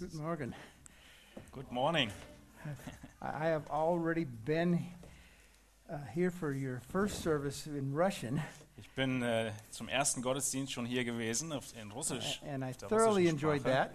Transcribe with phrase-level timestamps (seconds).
[0.00, 0.54] Guten Morgen.
[1.52, 2.10] Good morning.
[3.20, 4.86] I have already been
[5.90, 8.40] uh, here for your first service in Russian,
[8.78, 12.40] Ich bin äh, zum ersten Gottesdienst schon hier gewesen auf, in Russisch.
[12.50, 13.90] and I thoroughly enjoyed that.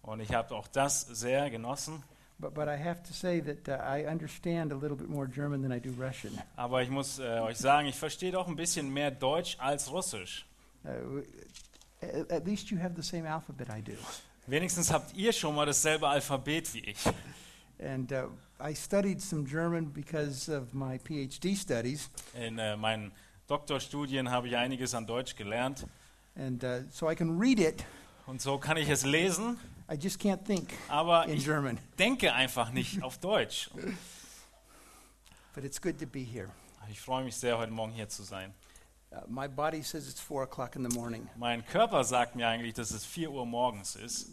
[0.00, 2.02] Und ich habe auch das sehr genossen.
[2.38, 5.60] But, but I have to say that uh, I understand a little bit more German
[5.60, 6.38] than I do Russian.
[6.56, 10.46] Aber ich muss äh, euch sagen, ich verstehe doch ein bisschen mehr Deutsch als Russisch.
[10.86, 11.20] Uh,
[12.30, 13.92] at least you have the same alphabet I do.
[14.46, 16.98] Wenigstens habt ihr schon mal dasselbe Alphabet wie ich.
[17.82, 18.28] And uh,
[18.62, 23.12] I studied some German because of my PhD studies, In äh, meinen
[23.46, 25.86] Doktorstudien habe ich einiges an Deutsch gelernt.
[26.36, 27.84] and uh, so I can read it.
[28.26, 29.58] Und so kann ich es lesen,
[29.90, 31.78] I just can't think aber in ich German.
[31.98, 33.70] denke einfach nicht auf Deutsch.
[35.54, 36.48] But it's good to be here.
[36.90, 38.52] Ich freue mich sehr, heute Morgen hier zu sein.
[39.12, 42.74] Uh, my body says it's four o'clock in the morning, Mein Körper sagt mir eigentlich,
[42.74, 44.28] dass es 4 Uhr morgens ist.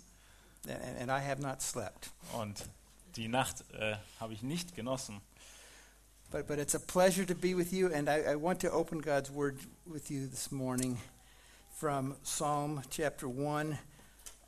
[0.67, 2.12] and, and I have not slept.
[2.34, 2.63] Und
[3.16, 5.22] die Nacht äh, habe ich nicht genossen.
[6.30, 9.02] But, but it's a pleasure to be with you, and I, I want to open
[9.02, 10.98] God's Word with you this morning
[11.72, 13.80] from Psalm chapter 1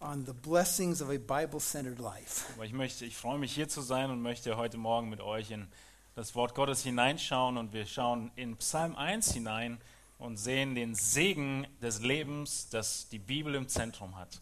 [0.02, 2.46] on the blessings of a Bible centered life.
[2.56, 5.50] Aber ich möchte, ich freue mich hier zu sein und möchte heute Morgen mit euch
[5.52, 5.68] in
[6.16, 9.80] das Wort Gottes hineinschauen und wir schauen in Psalm 1 hinein
[10.20, 14.40] und sehen den Segen des Lebens, das die Bibel im Zentrum hat.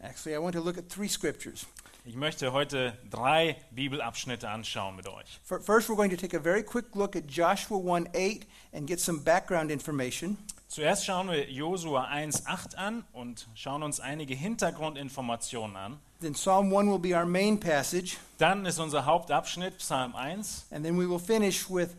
[0.00, 1.66] Actually, I want to look at three scriptures.
[2.04, 5.40] Ich möchte heute drei Bibelabschnitte anschauen mit euch.
[5.44, 8.86] Fir- First, we're going to take a very quick look at Joshua 1 8 and
[8.86, 10.38] get some background information.
[10.68, 15.98] Zuerst schauen wir Josua 1,8 an und schauen uns einige Hintergrundinformationen an.
[16.20, 20.84] Then, Psalm 1 will be our main passage, Dann ist unser Hauptabschnitt Psalm 1 and
[20.84, 21.90] then we will finish with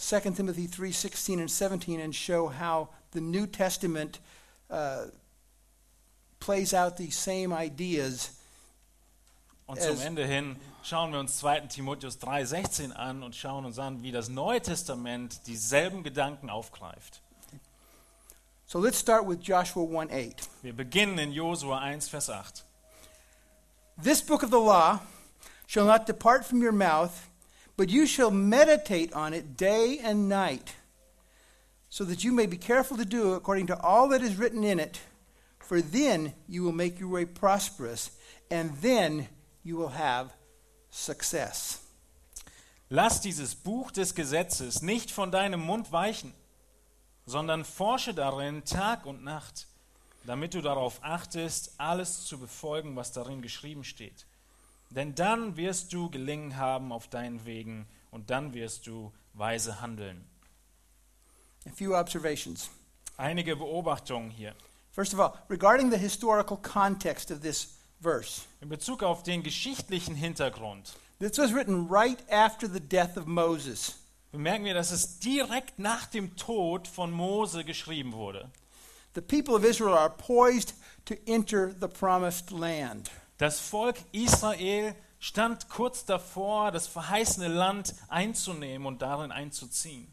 [0.00, 4.18] 2 Timothy 3:16 and 17 and show how the New Testament
[4.70, 5.06] uh,
[6.38, 8.30] plays out these same ideas
[9.66, 11.68] Und zum Ende hin schauen wir uns 2.
[11.68, 17.20] Timotheus 3,16 an und schauen uns an, wie das Neue Testament dieselben Gedanken aufgreift.
[18.66, 20.48] So let's start with Joshua 1 8.
[20.62, 22.64] Wir beginnen in Josua 1, Vers 8.
[24.02, 25.00] This book of the law
[25.68, 27.29] shall not depart from your mouth,
[27.80, 30.74] but you shall meditate on it day and night,
[31.88, 34.78] so that you may be careful to do according to all that is written in
[34.78, 35.00] it.
[35.60, 38.10] For then you will make your way prosperous,
[38.50, 39.28] and then
[39.64, 40.30] you will have
[40.90, 41.78] success.
[42.90, 46.34] Lass dieses Buch des Gesetzes nicht von deinem Mund weichen,
[47.24, 49.66] sondern forsche darin Tag und Nacht,
[50.26, 54.26] damit du darauf achtest, alles zu befolgen, was darin geschrieben steht.
[54.90, 60.24] Denn dann wirst du gelingen haben auf deinen Wegen und dann wirst du weise handeln.
[61.66, 62.70] A few observations.
[63.16, 64.54] Einige Beobachtungen hier.
[64.92, 70.14] First of all, regarding the historical context of this verse, In Bezug auf den geschichtlichen
[70.14, 73.94] Hintergrund this was written right after the death of Moses.
[74.32, 78.50] bemerken wir, dass es direkt nach dem Tod von Mose geschrieben wurde.
[79.14, 80.74] The people of Israel are poised
[81.04, 83.10] to enter the promised land.
[83.40, 90.12] Das Volk Israel stand kurz davor, das verheißene Land einzunehmen und darin einzuziehen.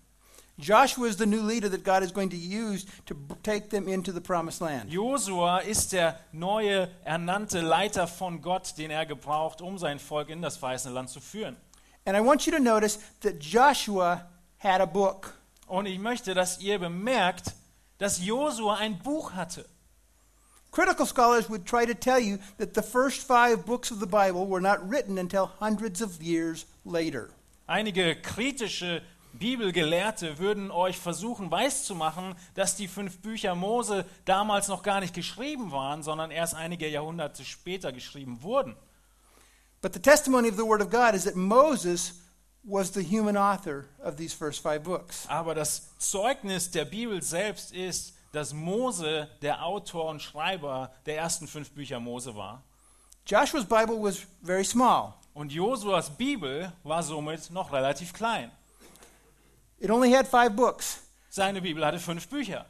[0.55, 4.13] Joshua is the new leader that God is going to use to take them into
[4.13, 4.89] the promised land.
[4.89, 10.41] Josua ist der neue ernannte Leiter von Gott, den er gebraucht, um sein Volk in
[10.41, 11.57] das verheißene Land zu führen.
[12.05, 14.25] And I want you to notice that Joshua
[14.57, 15.37] had a book.
[15.67, 17.55] Und ich möchte, dass ihr bemerkt,
[17.97, 19.65] dass Josua ein Buch hatte.
[20.71, 24.45] Critical scholars would try to tell you that the first five books of the Bible
[24.45, 27.29] were not written until hundreds of years later.
[27.67, 29.01] Einige kritische
[29.33, 35.71] Bibelgelehrte würden euch versuchen weiszumachen, dass die fünf Bücher Mose damals noch gar nicht geschrieben
[35.71, 38.75] waren, sondern erst einige Jahrhunderte später geschrieben wurden.
[39.81, 42.21] But the testimony of the Word of God is that Moses
[42.63, 45.25] was the human author of these first five books.
[45.27, 51.47] Aber das Zeugnis der Bibel selbst ist, dass Mose der Autor und Schreiber der ersten
[51.47, 52.61] fünf Bücher Mose war.
[53.25, 55.15] Joshua's Bible was very small.
[55.33, 58.51] Und Josuas Bibel war somit noch relativ klein.
[59.79, 62.65] It only had five books Seine Bibel hatte fünf Bücher.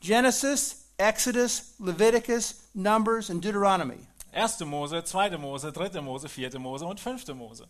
[0.00, 4.06] Genesis, Exodus, Leviticus, Numbers, and Deuteronomy.
[4.32, 7.66] Erste Mose, zweite Mose, dritte Mose, vierte Mose und fünfte Mose.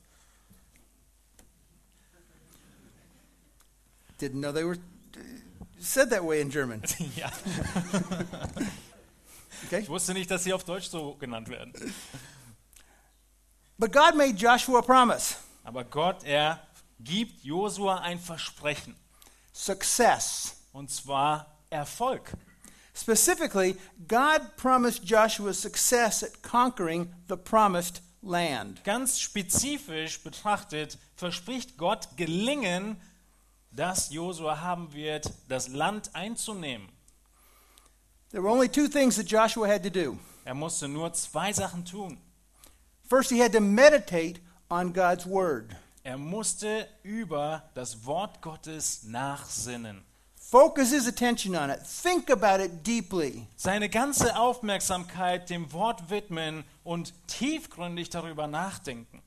[4.20, 4.78] Didn't know they were
[5.80, 6.82] said that way in German.
[7.16, 7.30] ja.
[9.66, 9.80] Okay?
[9.80, 11.72] Ich wusste nicht, dass sie auf Deutsch so genannt werden.
[13.76, 15.34] But God made Joshua a promise
[15.64, 16.60] Aber Gott, er
[17.00, 18.94] gibt Josua ein Versprechen.
[19.52, 20.56] success.
[20.72, 22.32] Und zwar Erfolg.
[22.94, 23.76] Specifically,
[24.06, 28.82] God promised Joshua success at conquering the promised land.
[28.84, 33.00] Ganz spezifisch betrachtet verspricht Gott Gelingen,
[33.70, 36.88] dass Josua haben wird, das Land einzunehmen.
[38.30, 40.18] There were only two things that Joshua had to do.
[40.44, 42.18] Er musste nur zwei Sachen tun.
[43.08, 45.74] First, he had to meditate on God's word.
[46.04, 50.04] Er musste über das Wort Gottes nachsinnen.
[50.36, 51.80] Focus his attention on it.
[51.82, 53.46] Think about it deeply.
[53.56, 59.22] Seine ganze Aufmerksamkeit dem Wort widmen und tiefgründig darüber nachdenken.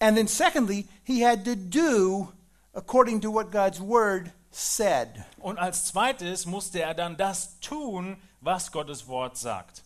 [0.00, 2.32] And then, secondly, he had to do
[2.78, 5.24] according to what God's word said.
[5.38, 9.82] Und als zweites musste er dann das tun, was Gottes Wort sagt.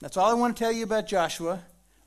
[0.00, 1.58] That's all I want to tell you about Joshua.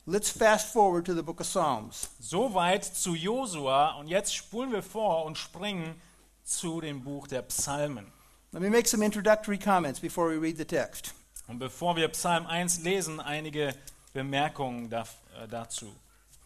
[0.05, 2.09] Let's fast forward to the book of Psalms.
[2.19, 6.01] Soweit zu Josua und jetzt spulen wir vor und springen
[6.43, 8.07] zu dem Buch der Psalmen.
[8.53, 11.13] Let me make some introductory comments before we read the text.
[11.47, 13.75] Und bevor wir Psalm 1 lesen, einige
[14.13, 15.03] Bemerkungen äh,
[15.49, 15.87] dazu.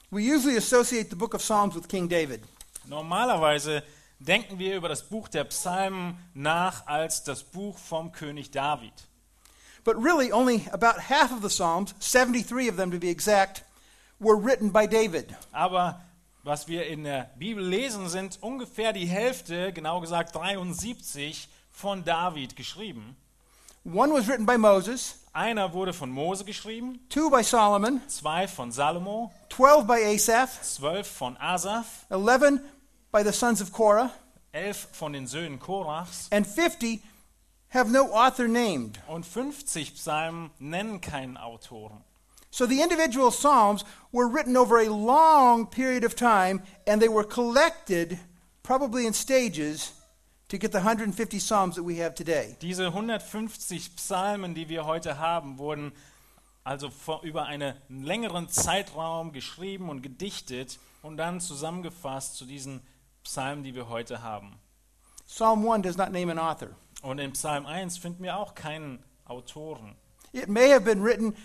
[0.09, 2.41] We usually associate the book of Psalms with King David.
[2.87, 3.83] Normalerweise
[4.19, 8.93] denken wir über das Buch der Psalmen nach als das Buch vom König David.
[9.83, 13.63] But really, only about half of the Psalms, 73 of them to be exact,
[14.19, 15.35] were written by David.
[15.51, 16.01] Aber
[16.43, 22.55] was wir in der Bibel lesen, sind ungefähr die Hälfte, genau gesagt 73, von David
[22.55, 23.15] geschrieben.
[23.83, 28.71] One was written by Moses, Einer wurde von Mose geschrieben, two by Solomon, zwei von
[28.71, 32.61] Salomo, 12 by Asaph, zwölf von Asaph, 11
[33.15, 34.11] by the sons of Korah,
[34.53, 37.01] elf von den Söhnen Korachs and 50
[37.69, 38.99] have no author named.
[39.07, 42.03] und 50 Psalmen nennen keinen Autoren.
[42.51, 47.23] So the individual Psalms were written over a long period of time, and they were
[47.23, 48.19] collected,
[48.63, 49.93] probably in stages,
[50.49, 52.57] to get the 150 Psalms that we have today.
[52.59, 55.93] Diese 150 Psalmen, die wir heute haben, wurden
[56.65, 62.81] also vor, über einen längeren Zeitraum geschrieben und gedichtet und dann zusammengefasst zu diesen
[63.25, 64.59] Psalmen, die wir heute haben.
[65.27, 66.69] Psalm 1 does not name an author.
[67.01, 69.95] Und in Psalm 1 finden wir auch keinen Autoren.
[70.31, 71.35] It may have been written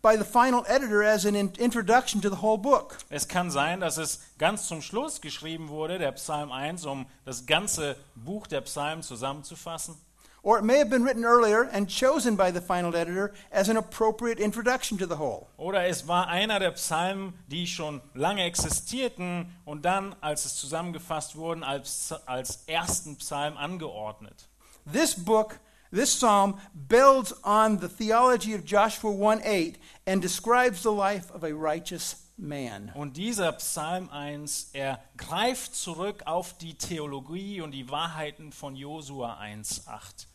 [0.00, 2.96] by the final editor as an in- introduction to the whole book.
[3.10, 7.44] Es kann sein, dass es ganz zum Schluss geschrieben wurde, der Psalm 1, um das
[7.46, 9.96] ganze Buch der Psalmen zusammenzufassen.
[10.46, 13.76] Or it may have been written earlier and chosen by the final editor as an
[13.76, 15.48] appropriate introduction to the whole.
[15.58, 21.34] Oder es war einer der Psalmen, die schon lange existierten und dann, als es zusammengefasst
[21.34, 24.46] wurden, als, als ersten Psalm angeordnet.
[24.84, 25.58] This book,
[25.90, 31.42] this psalm, builds on the theology of Joshua 1 8 and describes the life of
[31.42, 32.92] a righteous man.
[32.94, 39.40] Und dieser Psalm 1, er greift zurück auf die Theologie und die Wahrheiten von Josua
[39.40, 40.28] 1,8.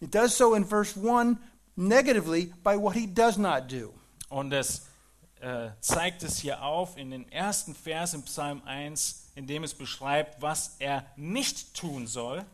[0.00, 1.38] It does so in verse 1
[1.76, 3.92] negatively by what he does not do.
[4.28, 4.86] Und es
[5.40, 9.74] äh, zeigt es hier auf in den ersten Vers im Psalm 1, in dem es
[9.74, 12.44] beschreibt, was er nicht tun soll.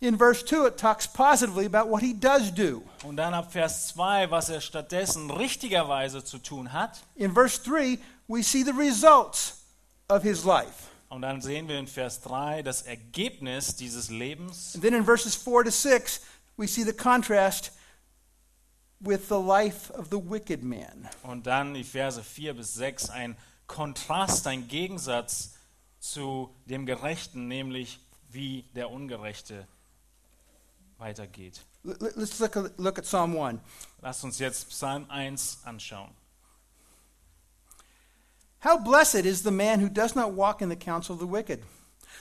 [0.00, 2.82] In verse 2, it talks positively about what he does do.
[3.02, 7.00] Und dann ab Vers 2, was er stattdessen richtigerweise zu tun hat.
[7.14, 7.98] In verse 3,
[8.28, 9.64] we see the results
[10.08, 10.90] of his life.
[11.08, 14.74] Und dann sehen wir in Vers 3 das Ergebnis dieses Lebens.
[14.74, 16.20] And then in verses 4 to 6,
[16.56, 17.70] we see the contrast
[19.00, 21.08] with the life of the wicked man.
[21.22, 23.36] Und dann die Verse 4 bis 6 ein
[23.66, 25.54] Kontrast, ein Gegensatz
[25.98, 29.66] zu dem Gerechten, nämlich wie der Ungerechte
[30.98, 31.60] weitergeht.
[31.82, 33.60] Let's look at, look at Psalm 1.
[34.02, 36.10] Lasst uns jetzt Psalm 1 anschauen.
[38.64, 41.62] How blessed is the man who does not walk in the counsel of the wicked,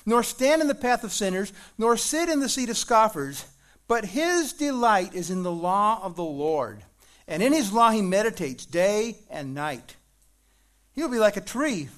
[0.05, 3.45] nor stand in the path of sinners, nor sit in the seat of scoffers,
[3.87, 6.83] but his delight is in the law of the Lord,
[7.27, 9.95] and in his law he meditates day and night.
[10.93, 11.89] He will be like a tree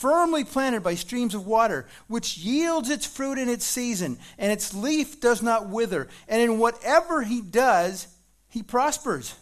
[0.00, 4.72] firmly planted by streams of water, which yields its fruit in its season, and its
[4.72, 8.06] leaf does not wither, and in whatever he does,
[8.48, 9.34] he prospers.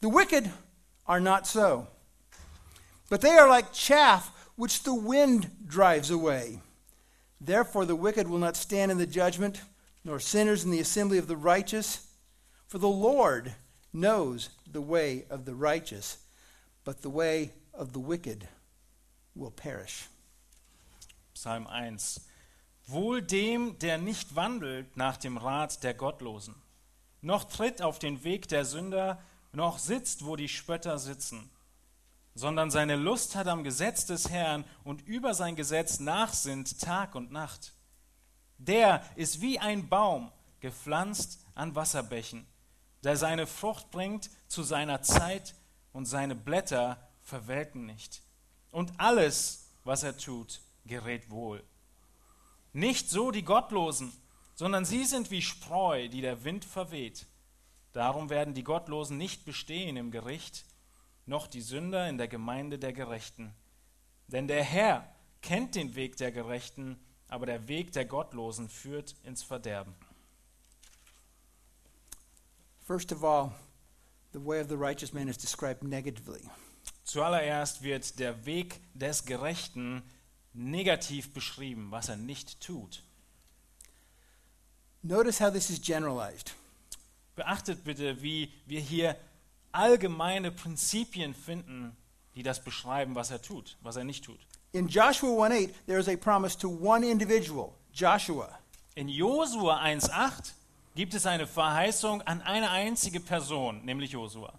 [0.00, 0.50] The wicked
[1.06, 1.88] are not so.
[3.10, 6.60] But they are like chaff which the wind drives away.
[7.40, 9.60] Therefore, the wicked will not stand in the judgment,
[10.04, 12.06] nor sinners in the assembly of the righteous.
[12.66, 13.54] For the Lord
[13.92, 16.18] knows the way of the righteous,
[16.84, 18.48] but the way of the wicked
[19.34, 20.06] will perish.
[21.34, 22.20] Psalm 1.
[22.86, 26.54] Wohl dem, der nicht wandelt nach dem Rat der Gottlosen,
[27.22, 31.50] noch tritt auf den Weg der Sünder, noch sitzt, wo die Spötter sitzen,
[32.34, 37.30] sondern seine Lust hat am Gesetz des Herrn und über sein Gesetz nachsinnt Tag und
[37.32, 37.72] Nacht.
[38.60, 42.46] Der ist wie ein Baum, gepflanzt an Wasserbächen,
[43.02, 45.54] der seine Frucht bringt zu seiner Zeit
[45.94, 48.22] und seine Blätter verwelken nicht.
[48.70, 51.64] Und alles, was er tut, gerät wohl.
[52.74, 54.12] Nicht so die Gottlosen,
[54.54, 57.26] sondern sie sind wie Spreu, die der Wind verweht.
[57.92, 60.66] Darum werden die Gottlosen nicht bestehen im Gericht,
[61.24, 63.54] noch die Sünder in der Gemeinde der Gerechten.
[64.26, 67.00] Denn der Herr kennt den Weg der Gerechten,
[67.30, 69.94] aber der Weg der Gottlosen führt ins Verderben.
[72.86, 73.52] First of all,
[74.32, 76.42] the way of the righteous man is described negatively.
[77.04, 80.02] Zuallererst wird der Weg des Gerechten
[80.52, 83.04] negativ beschrieben, was er nicht tut.
[85.02, 86.54] Notice how this is generalized.
[87.36, 89.16] Beachtet bitte, wie wir hier
[89.72, 91.96] allgemeine Prinzipien finden,
[92.34, 94.40] die das beschreiben, was er tut, was er nicht tut.
[94.72, 98.58] In Joshua 1:8, there is a promise to one individual, Joshua.
[98.96, 100.52] In Josua 1,8
[100.94, 104.52] gibt es eine Verheißung an eine einzige Person, nämlich Josua.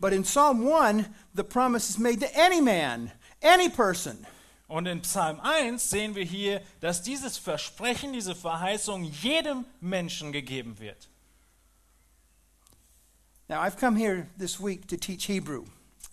[0.00, 3.10] But in Psalm 1, the promise is made to any man,
[3.42, 4.26] any person.
[4.68, 10.78] Und in Psalm 1 sehen wir hier, dass dieses Versprechen, diese Verheißung jedem Menschen gegeben
[10.78, 11.08] wird.
[13.48, 15.64] Now, I've come here this week to teach Hebrew.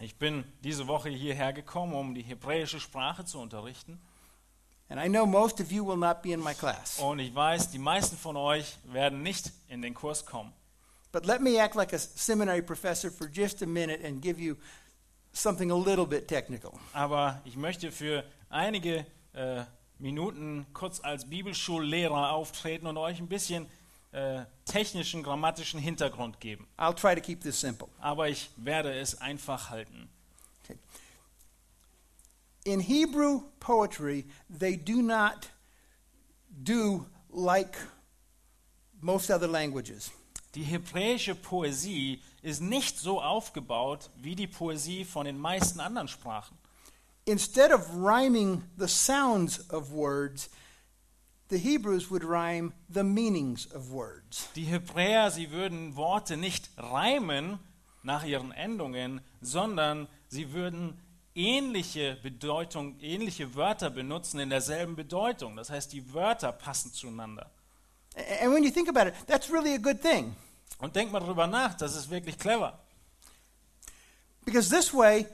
[0.01, 4.01] Ich bin diese Woche hierher gekommen, um die hebräische Sprache zu unterrichten.
[4.89, 6.97] And I know most of you will not be in my class.
[6.97, 10.53] Und ich weiß, die meisten von euch werden nicht in den Kurs kommen.
[11.11, 14.55] But let me act like a seminary professor for just a minute and give you
[15.33, 16.71] something a little bit technical.
[16.93, 19.63] Aber ich möchte für einige äh,
[19.99, 23.67] Minuten kurz als Bibelschullehrer auftreten und euch ein bisschen
[24.11, 26.67] äh, technischen, grammatischen Hintergrund geben.
[26.77, 27.87] I'll try to keep this simple.
[27.99, 30.09] Aber ich werde es einfach halten.
[32.63, 35.49] In Hebrew poetry, they do not
[36.49, 37.75] do like
[39.01, 40.11] most other languages.
[40.53, 46.57] Die hebräische Poesie ist nicht so aufgebaut wie die Poesie von den meisten anderen Sprachen.
[47.25, 50.49] Instead of rhyming the sounds of words,
[51.51, 54.49] the Hebrews would rhyme the meanings of words.
[54.55, 57.59] Die Hebräer, sie würden Worte nicht reimen
[58.03, 60.97] nach ihren Endungen, sondern sie würden
[61.35, 65.55] ähnliche Bedeutung, ähnliche Wörter benutzen in derselben Bedeutung.
[65.55, 67.51] Das heißt, die Wörter passen zueinander.
[68.41, 70.35] And when you think about it, that's really a good thing.
[70.79, 72.79] Und denkt mal drüber nach, das ist wirklich clever.
[74.45, 75.27] Because this way,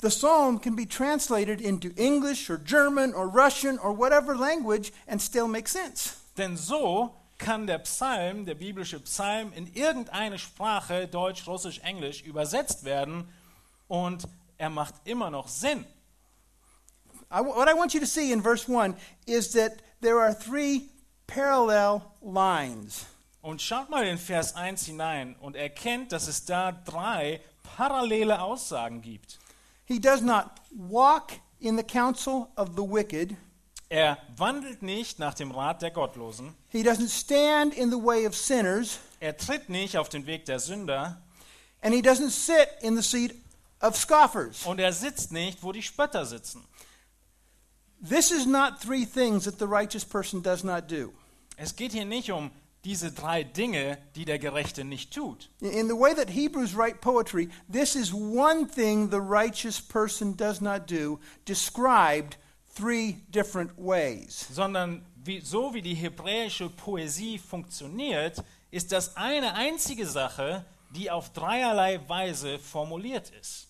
[0.00, 5.20] the psalm can be translated into English or German or Russian or whatever language and
[5.20, 6.16] still make sense.
[6.36, 12.84] Denn so kann der Psalm, der biblische Psalm, in irgendeine Sprache, Deutsch, Russisch, Englisch, übersetzt
[12.84, 13.28] werden
[13.88, 14.26] und
[14.58, 15.84] er macht immer noch Sinn.
[17.30, 20.88] I, what I want you to see in verse 1 is that there are three
[21.26, 23.06] parallel lines.
[23.42, 27.40] Und schaut mal in Vers 1 hinein und erkennt, dass es da drei
[27.76, 29.38] parallele Aussagen gibt.
[29.86, 33.36] He does not walk in the counsel of the wicked,
[33.88, 38.34] Er wandelt nicht nach dem Rat der Gottlosen, he doesn't stand in the way of
[38.34, 41.22] sinners, er tritt nicht auf den Weg der Sünder
[41.82, 43.32] and he doesn't sit in the seat
[43.80, 44.66] of scoffers.
[44.66, 46.64] und er sitzt nicht, wo die Spötter sitzen.
[48.02, 51.12] This is not three things that the righteous person does not do.
[51.56, 52.50] Es geht hier nicht um
[52.86, 55.50] diese drei Dinge, die der Gerechte nicht tut.
[55.60, 60.60] In the way that Hebrews write poetry, this is one thing the righteous person does
[60.60, 62.36] not do, described
[62.74, 64.46] three different ways.
[64.52, 70.64] sondern wie, so wie die hebräische Poesie funktioniert, ist das eine einzige Sache,
[70.94, 73.66] die auf dreierlei Weise formuliert ist.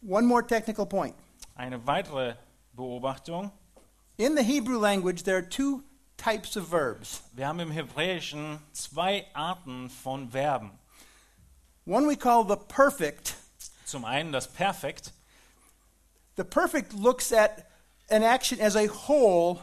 [0.00, 1.14] One more technical point.
[1.54, 2.34] Eine weitere
[2.72, 3.52] Beobachtung.
[4.16, 5.82] In the Hebrew language, there are two
[6.18, 7.22] types of verbs.
[7.32, 10.72] Wir haben im Hebräischen zwei Arten von Verben.
[11.86, 13.34] One we call the perfect.
[13.86, 15.12] Zum einen das Perfekt.
[16.36, 17.66] The perfect looks at
[18.10, 19.60] an action as a whole,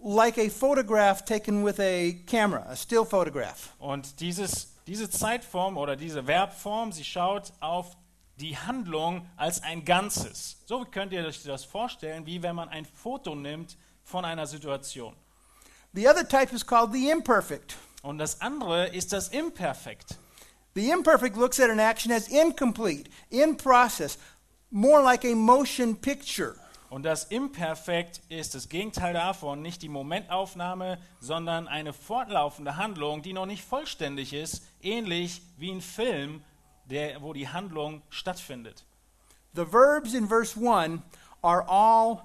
[0.00, 3.74] like a photograph taken with a camera, a still photograph.
[3.78, 7.96] Und dieses, diese Zeitform oder diese Verbform, sie schaut auf
[8.36, 10.56] die Handlung als ein Ganzes.
[10.66, 15.14] So könnt ihr euch das vorstellen, wie wenn man ein Foto nimmt von einer Situation.
[15.94, 17.76] The other type is called the imperfect.
[18.02, 20.18] Und das andere ist das Imperfekt.
[20.74, 24.18] The imperfect looks at an action as incomplete, in process,
[24.70, 26.54] more like a motion picture.
[26.90, 33.34] Und das Imperfekt ist das Gegenteil davon, nicht die Momentaufnahme, sondern eine fortlaufende Handlung, die
[33.34, 36.42] noch nicht vollständig ist, ähnlich wie ein Film,
[36.86, 38.84] der, wo die Handlung stattfindet.
[39.54, 41.02] The verbs in verse 1
[41.42, 42.22] are all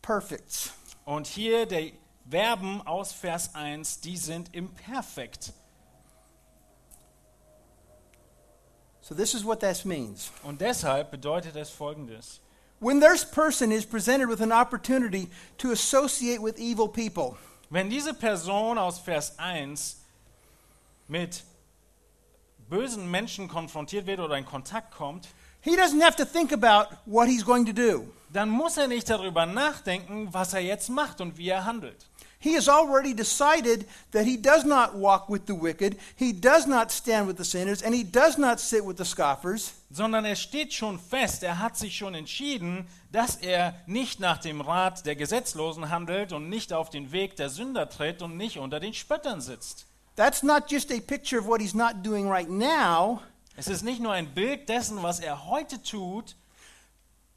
[0.00, 0.72] perfects.
[1.04, 1.92] Und hier die
[2.30, 5.52] Verben aus Vers 1, die sind imperfekt.
[9.00, 10.30] So this is what that means.
[10.44, 12.40] Und deshalb bedeutet es folgendes.
[12.78, 17.36] When this person is presented with an opportunity to associate with evil people,
[17.68, 19.96] Wenn diese Person aus Vers 1
[21.08, 21.44] mit
[22.68, 25.28] bösen Menschen konfrontiert wird oder in Kontakt kommt,
[25.60, 28.08] he doesn't have to think about what he's going to do.
[28.32, 32.06] dann muss er nicht darüber nachdenken, was er jetzt macht und wie er handelt.
[32.42, 36.90] He has already decided that he does not walk with the wicked, he does not
[36.90, 39.74] stand with the sinners, and he does not sit with the scoffers.
[39.90, 44.62] Sondern er steht schon fest, er hat sich schon entschieden, dass er nicht nach dem
[44.62, 48.80] Rat der Gesetzlosen handelt und nicht auf den Weg der Sünder tritt und nicht unter
[48.80, 49.86] den Spöttern sitzt.
[50.16, 53.20] That's not just a picture of what he's not doing right now,
[53.56, 56.34] Es ist nicht nur ein Bild dessen, was er heute tut,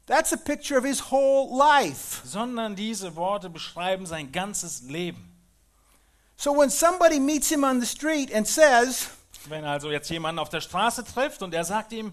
[0.06, 2.20] that's a picture of his whole life.
[2.24, 5.30] sondern diese Worte beschreiben sein ganzes Leben.
[6.36, 9.08] So when somebody meets him on the street and says,
[9.48, 12.12] Wenn also jetzt jemand auf der Straße trifft und er sagt ihm,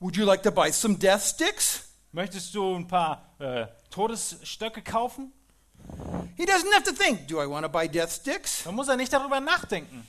[0.00, 1.88] Would you like to buy some death sticks?
[2.12, 5.32] möchtest du ein paar äh, Todesstöcke kaufen?
[6.36, 8.64] He doesn't have to think, Do I want to buy death sticks?
[8.64, 10.06] Dann muss er nicht darüber nachdenken.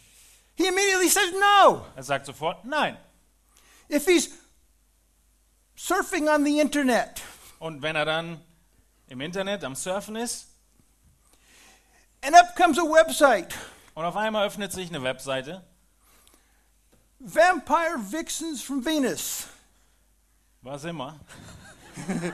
[0.55, 1.85] He immediately says no.
[1.95, 2.97] Er sagt sofort nein.
[3.89, 4.29] If he's
[5.77, 7.21] surfing on the internet
[7.59, 8.39] Und wenn er dann
[9.07, 10.47] im Internet am Surfen ist
[12.21, 13.53] and up comes a website,
[13.93, 15.63] und auf einmal öffnet sich eine Webseite,
[17.19, 19.47] Vampire Vixens from Venus.
[20.61, 21.19] was immer,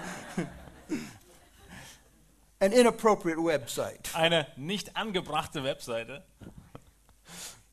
[2.59, 4.09] An inappropriate website.
[4.13, 6.23] eine nicht angebrachte Webseite,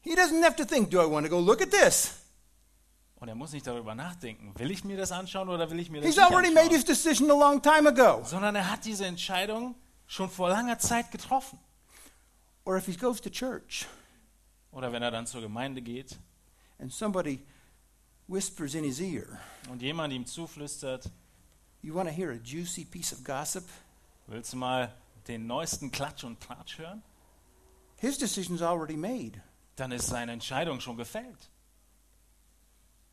[0.00, 2.14] He doesn't have to think, Do I want to go look at this?
[3.20, 6.00] Und er muss nicht darüber nachdenken, will ich mir das anschauen oder will ich mir
[6.00, 8.22] das He's nicht already made anschauen, his decision a long time ago.
[8.24, 9.74] sondern er hat diese Entscheidung
[10.06, 11.58] schon vor langer Zeit getroffen.
[12.64, 13.86] Or if he goes to church
[14.70, 16.18] Oder wenn er dann zur Gemeinde geht
[16.78, 17.44] and somebody
[18.28, 19.26] whispers in his ear,
[19.70, 21.10] und jemand ihm zuflüstert,
[21.80, 23.64] You want to hear a juicy piece of gossip?
[24.26, 24.92] willst du mal
[25.28, 27.02] den neuesten Klatsch und Tratsch hören?
[27.96, 29.40] His decision's already made.
[29.76, 31.48] Dann ist seine Entscheidung schon gefällt.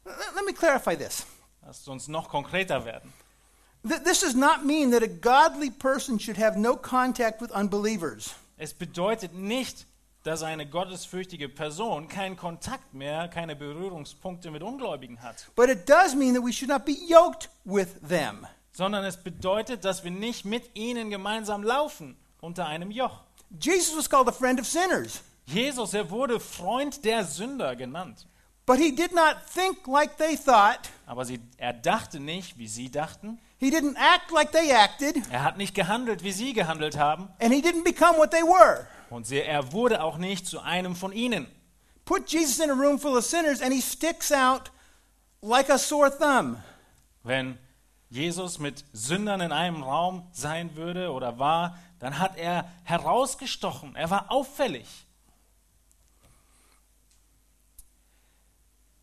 [0.06, 1.26] Let me clarify this.
[1.66, 3.12] Lasst uns noch konkreter werden.
[3.88, 8.36] Th- This does not mean that a godly person should have no contact with unbelievers.
[8.58, 9.86] Es bedeutet nicht,
[10.24, 16.16] dass eine gottesfürchtige Person keinen Kontakt mehr, keine Berührungspunkte mit Ungläubigen hat, But it does
[16.16, 18.48] mean that we should not be yoked with them.
[18.74, 23.22] sondern es bedeutet, dass wir nicht mit ihnen gemeinsam laufen unter einem Joch.
[23.60, 28.26] Jesus was called a friend of sinners, Jesus, er wurde Freund der Sünder genannt,
[28.66, 30.90] but he did not think like they thought.
[31.06, 35.44] aber sie, er dachte nicht, wie sie dachten, He didn't act like they acted, er
[35.44, 38.86] hat nicht gehandelt, wie sie gehandelt haben and he didn't become what they were.
[39.10, 41.48] und sie, er wurde auch nicht zu einem von ihnen.
[42.06, 44.72] Put Jesus in a room full of sinners, and he sticks out
[45.42, 46.58] like a sore thumb.
[47.24, 47.58] Wenn
[48.10, 54.10] Jesus mit Sündern in einem Raum sein würde oder war, dann hat er herausgestochen, er
[54.12, 55.05] war auffällig.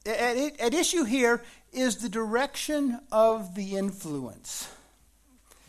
[0.07, 4.69] At, at issue here is the direction of the influence.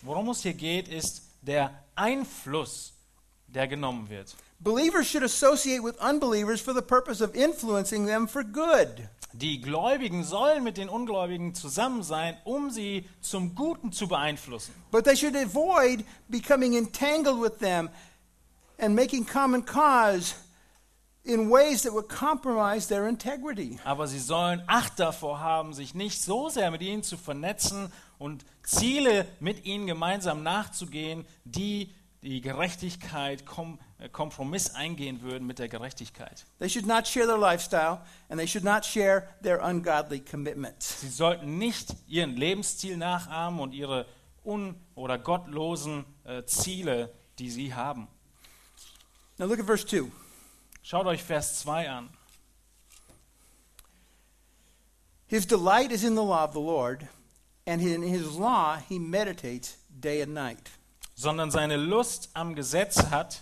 [0.03, 2.93] Worum es hier geht, ist der Einfluss,
[3.47, 4.35] der genommen wird.
[4.59, 9.07] Believers should associate with unbelievers for the purpose of influencing them for good.
[9.33, 14.73] Die Gläubigen sollen mit den Ungläubigen zusammen sein, um sie zum Guten zu beeinflussen.
[14.91, 17.89] But they should avoid becoming entangled with them
[18.77, 20.35] and making common cause
[21.23, 23.79] in ways that would compromise their integrity.
[23.85, 28.45] Aber sie sollen Acht davor haben, sich nicht so sehr mit ihnen zu vernetzen und
[28.63, 35.67] Ziele mit ihnen gemeinsam nachzugehen, die die Gerechtigkeit, kom äh, Kompromiss eingehen würden mit der
[35.67, 36.45] Gerechtigkeit.
[36.59, 41.01] They should not share their lifestyle and they should not share their ungodly commitments.
[41.01, 44.05] Sie sollten nicht ihren Lebensstil nachahmen und ihre
[44.45, 48.07] un- oder gottlosen äh, Ziele, die sie haben.
[49.37, 50.09] Now look at verse 2.
[50.85, 52.09] Schaut euch Vers 2 an.
[55.27, 57.07] His delight is in the law of the Lord,
[57.65, 60.69] and in his law he meditates day and night.
[61.15, 63.41] Sondern seine Lust am Gesetz hat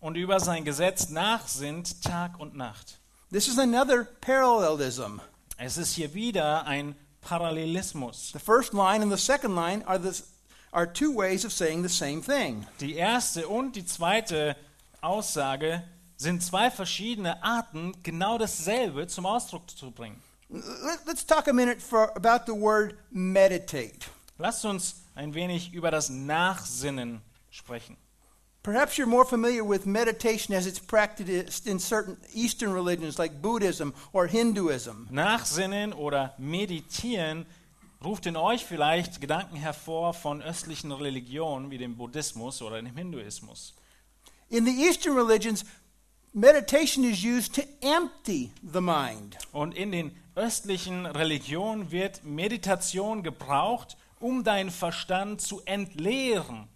[0.00, 2.98] und über sein Gesetz nachsinnt Tag und Nacht.
[3.30, 5.20] This is another parallelism.
[5.58, 8.32] Es ist hier wieder ein Parallelismus.
[8.32, 10.20] The first line and the second line are, the,
[10.72, 12.66] are two ways of saying the same thing.
[12.80, 14.56] Die erste und die zweite
[15.00, 15.84] Aussage
[16.20, 20.20] sind zwei verschiedene Arten, genau dasselbe zum Ausdruck zu bringen.
[20.50, 24.06] Let- Let's talk a minute for, about the word meditate.
[24.38, 27.96] Lasst uns ein wenig über das Nachsinnen sprechen.
[28.62, 33.94] Perhaps you're more familiar with meditation as it's practiced in certain Eastern religions like Buddhism
[34.12, 35.08] or Hinduism.
[35.10, 37.46] Nachsinnen oder meditieren
[38.04, 43.74] ruft in euch vielleicht Gedanken hervor von östlichen Religionen wie dem Buddhismus oder dem Hinduismus.
[44.50, 45.64] In the Eastern religions,
[46.32, 49.36] meditation is used to empty the mind.
[49.52, 56.68] Und in den östlichen Religionen wird Meditation gebraucht, um deinen Verstand zu entleeren.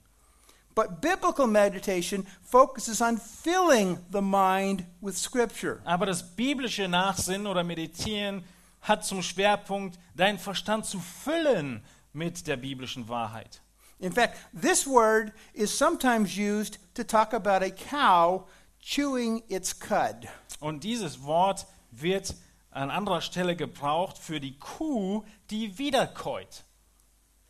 [0.75, 5.81] But biblical meditation focuses on filling the mind with Scripture.
[5.85, 8.43] Aber das biblische Nachsinnen oder Meditieren
[8.81, 13.61] hat zum Schwerpunkt, deinen Verstand zu füllen mit der biblischen Wahrheit.
[14.01, 18.47] In fact, this word is sometimes used to talk about a cow
[18.85, 20.29] chewing its cud.
[20.61, 22.35] Und dieses Wort wird
[22.70, 26.64] an anderer Stelle gebraucht für die Kuh, die wiederkäut.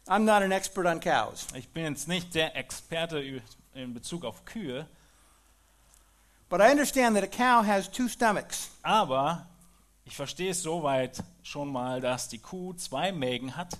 [0.06, 3.42] I'm not an expert on cows, Ich bin jetzt nicht der Experte
[3.72, 4.86] in Bezug auf Kühe,
[6.50, 8.70] but I understand that a cow has two stomachs.
[8.82, 9.46] aber
[10.04, 13.78] ich verstehe es soweit schon mal, dass die Kuh zwei Mägen hat.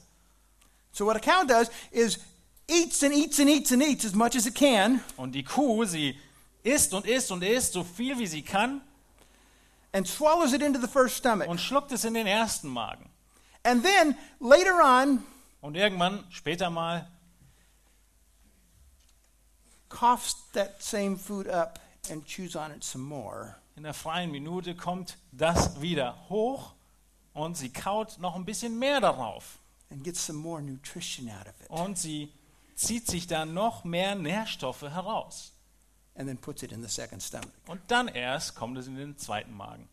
[0.93, 2.19] So what a cow does is
[2.67, 5.85] eats and eats and eats and eats as much as it can, Und die Kuh,
[5.85, 6.19] sie
[6.65, 8.81] isst und isst und isst so viel wie sie kann
[9.93, 11.47] and swallows it into the first stomach.
[11.47, 13.09] und schluckt es in den ersten Magen.
[13.63, 15.23] And then later on,
[15.61, 17.09] Und irgendwann, später mal,
[19.89, 21.79] coughs that same food up
[22.11, 23.57] and chews on it some more.
[23.77, 26.73] in der freien Minute kommt das wieder hoch
[27.33, 29.59] und sie kaut noch ein bisschen mehr darauf.
[29.91, 32.33] and get some more nutrition out of it Und sie
[32.75, 35.53] zieht sich dann noch mehr Nährstoffe heraus.
[36.15, 37.51] And then puts it in the second stomach.
[37.67, 39.89] Und dann erst kommt es in den zweiten Magen.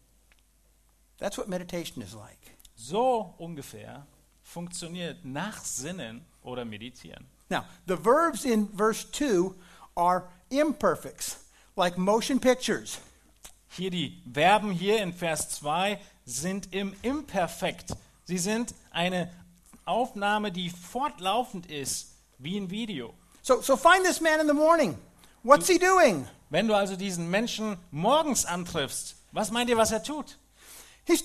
[1.17, 2.57] That's what meditation is like.
[2.75, 4.05] So ungefähr
[4.41, 7.27] funktioniert Nachsinnen oder Meditieren.
[7.49, 9.53] Now, the verbs in verse 2
[9.95, 11.37] are imperfects,
[11.75, 12.99] like motion pictures.
[13.69, 17.93] Hier die Verben hier in Vers 2 sind im Imperfekt.
[18.25, 19.31] Sie sind eine
[19.85, 23.13] Aufnahme, die fortlaufend ist, wie ein Video.
[23.41, 24.97] So, so find this man in the morning.
[25.43, 26.27] What's he doing?
[26.49, 30.37] Wenn du also diesen Menschen morgens antriffst, was meint ihr, was er tut?
[31.05, 31.23] He's,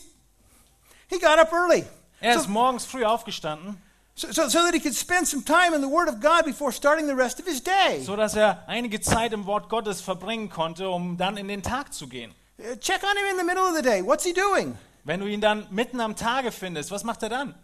[1.09, 1.85] he got up early
[2.21, 3.77] Er so, ist morgens früh aufgestanden,
[4.15, 6.73] so, so, so that he could spend some time in the Word of God before
[6.73, 8.03] starting the rest of his day.
[8.03, 11.93] so dass er einige Zeit im Wort Gottes verbringen konnte, um dann in den Tag
[11.93, 12.33] zu gehen.
[12.59, 14.03] Uh, Check on him in the middle of the day.
[14.03, 14.79] What's he doing?
[15.05, 17.55] Wenn du ihn dann mitten am Tage findest, was macht er dann?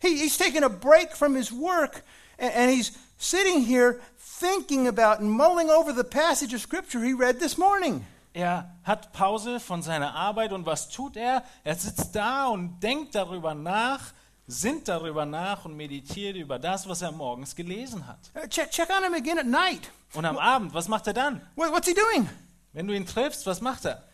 [0.00, 2.02] He, he's taking a break from his work
[2.38, 4.00] and, and he's sitting here
[4.40, 8.04] thinking about and mulling over the passage of Scripture he read this morning.
[8.32, 11.44] Er hat Pause von seiner Arbeit und was tut er?
[11.64, 14.12] Er sitzt da und denkt darüber nach,
[14.46, 18.18] sinnt darüber nach und meditiert über das, was er morgens gelesen hat.
[18.34, 19.90] Uh, check, check on him again at night.
[20.14, 21.40] Und am Abend, was macht er dann?
[21.56, 22.28] What, what's he doing?
[22.72, 24.04] Wenn du ihn triffst, was macht er?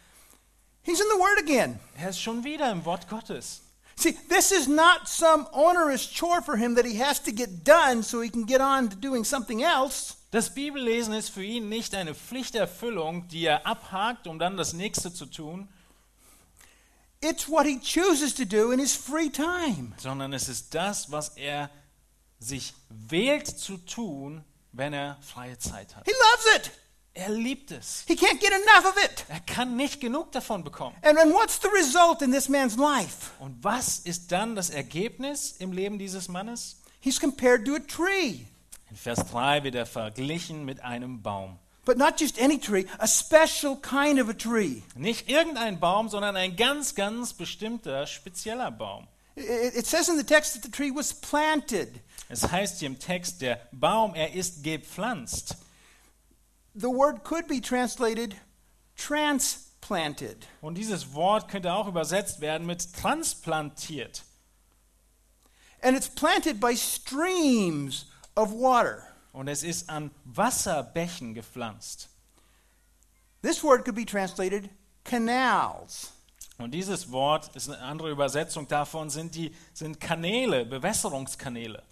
[0.83, 1.79] He's in the Word again.
[1.97, 3.63] Er ist schon wieder im Wort Gottes.
[3.97, 8.03] See, this is not some onerous chore for him that he has to get done
[8.03, 10.16] so he can get on to doing something else.
[10.31, 15.13] Das Bibellesen ist für ihn nicht eine Pflichterfüllung, die er abhakt, um dann das nächste
[15.13, 15.69] zu tun,
[17.23, 19.93] It's what he chooses to do in his free time.
[19.97, 21.71] sondern es ist das, was er
[22.39, 26.05] sich wählt zu tun, wenn er freie Zeit hat.
[26.07, 26.71] He loves it.
[27.15, 28.05] Er liebt es.
[28.07, 29.25] He can't get enough of it.
[29.29, 30.95] Er kann nicht genug davon bekommen.
[31.01, 33.31] And, and what's the result in this man's life?
[33.39, 36.83] Und was ist dann das Ergebnis im Leben dieses Mannes?
[37.01, 38.45] He's compared to a tree.
[38.97, 41.59] In Vers 3 wird er verglichen mit einem Baum.
[41.85, 44.85] But not just any tree, a special kind of a tree.
[44.95, 49.07] Nicht irgendein Baum, sondern ein ganz, ganz bestimmter, spezieller Baum.
[49.35, 52.01] It, it says in the text that the tree was planted.
[52.31, 55.57] Es heißt hier im Text, der Baum, er ist gepflanzt.
[56.75, 58.35] The word could be translated
[58.97, 60.47] transplanted.
[60.63, 64.23] Und dieses Wort könnte auch übersetzt werden mit transplantiert.
[65.83, 69.03] And it's planted by streams of water.
[69.33, 72.09] Und es ist an Wasserbächen gepflanzt.
[73.43, 74.71] This word could be translated
[75.05, 76.13] canals.
[76.59, 81.83] Und dieses Wort ist eine andere Übersetzung davon, sind, die, sind Kanäle, Bewässerungskanäle.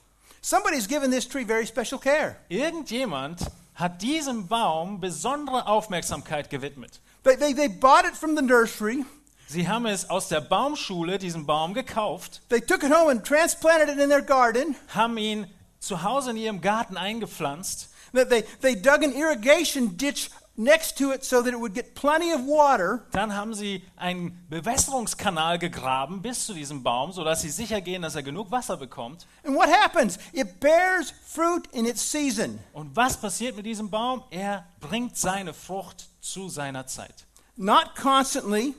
[0.41, 2.37] Somebody's given this tree very special care.
[2.49, 3.41] Irgendjemand
[3.75, 7.01] hat diesem Baum besondere Aufmerksamkeit gewidmet.
[7.25, 9.05] They, they, they bought it from the nursery.
[9.47, 13.91] Sie haben es aus der Baumschule, diesen Baum, gekauft, They took it home and transplanted
[13.91, 14.75] it in their garden.
[14.95, 15.47] haben ihn
[15.87, 21.25] zu Hause in ihrem Garten eingepflanzt They, they, dug an irrigation ditch next to it
[21.25, 23.05] so that it would get plenty of water.
[23.11, 28.15] Dann haben sie einen Bewässerungskanal gegraben bis zu diesem Baum, sodass sie sicher gehen, dass
[28.15, 29.27] er genug Wasser bekommt.
[29.45, 30.19] And what happens?
[30.33, 32.61] It bears fruit in its season.
[32.73, 34.23] Und was passiert mit diesem Baum?
[34.31, 37.27] Er bringt seine Frucht zu seiner Zeit.
[37.57, 38.75] Not constantly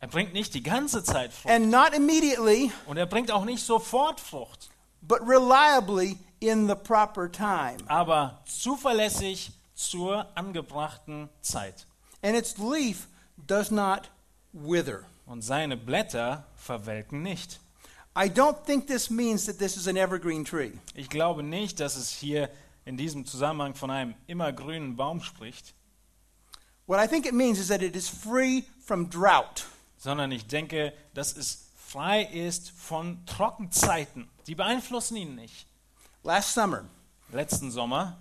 [0.00, 3.64] Er bringt nicht die ganze Zeit Frucht and not immediately, und er bringt auch nicht
[3.64, 4.70] sofort Frucht,
[5.02, 7.78] but reliably in the proper time.
[7.86, 11.86] aber zuverlässig zur angebrachten Zeit.
[12.22, 13.06] And its leaf
[13.46, 14.10] does not
[14.52, 15.04] wither.
[15.26, 17.60] Und seine Blätter verwelken nicht.
[18.16, 20.72] I don't think this means that this is an evergreen tree.
[20.94, 22.50] Ich glaube nicht, dass es hier
[22.84, 25.74] in diesem Zusammenhang von einem immergrünen Baum spricht,
[26.86, 29.66] What I think it means is that it is free from drought.
[29.98, 34.28] sondern ich denke, dass es frei ist von Trockenzeiten.
[34.46, 35.66] Die beeinflussen ihn nicht.
[36.24, 36.84] Last summer,
[37.32, 38.16] Letzten Sommer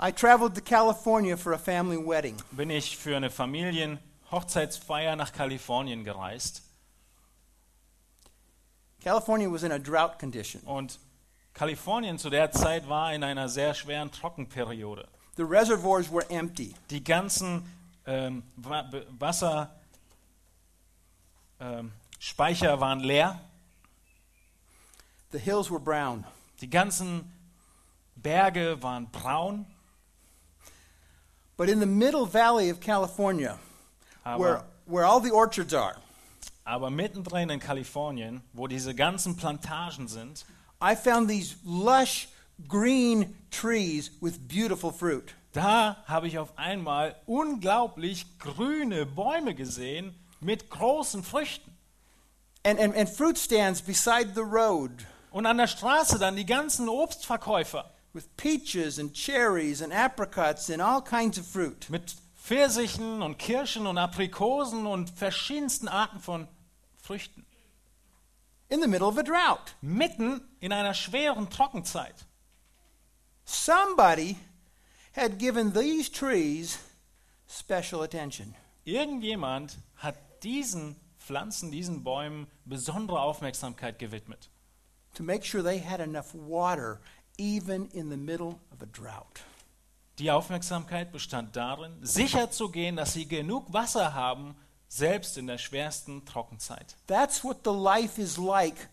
[0.00, 2.36] I traveled to California for a family wedding.
[2.52, 6.62] bin ich für eine Familienhochzeitsfeier nach Kalifornien gereist
[9.02, 10.62] California was in a drought condition.
[10.62, 10.98] und
[11.52, 15.06] Kalifornien zu der Zeit war in einer sehr schweren Trockenperiode.
[15.36, 16.74] The reservoirs were empty.
[16.90, 17.64] Die ganzen
[18.06, 19.70] ähm, Wa Be- Wasser
[21.60, 21.92] ähm,
[22.80, 23.38] waren leer,
[25.32, 26.24] The hills were brown.
[26.60, 27.32] Die ganzen
[28.16, 29.66] Berge waren braun,
[31.56, 33.60] But in the middle valley of California,
[34.24, 35.94] where, aber, where all the orchards are,
[36.64, 40.44] aber mittendrin in Kalifornien, wo diese ganzen Plantagen sind,
[40.80, 42.28] I found these lush
[42.66, 45.34] green trees with beautiful fruit.
[45.52, 51.70] da habe ich auf einmal unglaublich grüne Bäume gesehen mit großen Früchten.
[52.64, 56.88] And, and, and fruit stands beside the road Und an der Straße dann die ganzen
[56.88, 61.90] Obstverkäufer with peaches and cherries and apricots and all kinds of fruit.
[61.90, 66.46] mit Pfirsichen und Kirschen und Aprikosen und verschiedensten Arten von
[67.02, 67.44] Früchten.
[68.68, 69.74] in the middle of a drought.
[69.82, 72.14] Mitten in einer schweren Trockenzeit.
[73.44, 74.36] Somebody
[75.16, 76.78] had given these trees
[77.48, 78.54] special attention.
[78.84, 84.48] Irgendjemand hat diesen Pflanzen, diesen Bäumen besondere Aufmerksamkeit gewidmet,
[85.14, 87.00] to make sure they had enough water
[87.38, 89.40] even in the middle of a drought.
[90.18, 94.54] Die Aufmerksamkeit bestand darin, sicherzugehen, dass sie genug Wasser haben,
[94.86, 96.96] selbst in der schwersten Trockenzeit.
[97.06, 98.88] That's what the life is like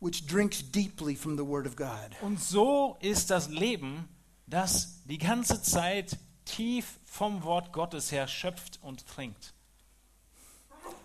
[0.00, 2.16] which drinks deeply from the Word of God.
[2.22, 4.08] Und so ist das Leben,
[4.46, 9.52] das die ganze Zeit tief vom Wort Gottes her schöpft und trinkt.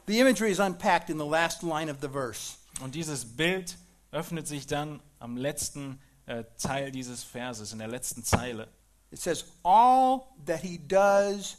[0.07, 2.57] The imagery is unpacked in the last line of the verse.
[2.81, 3.77] Und dieses Bild
[4.15, 8.67] öffnet sich dann am letzten äh, Teil dieses Verses, in der letzten Zeile,
[9.11, 11.57] It says, All that he does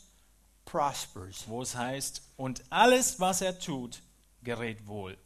[0.65, 1.45] prospers.
[1.47, 4.03] wo es heißt, und alles, was er tut,
[4.43, 5.17] gerät wohl.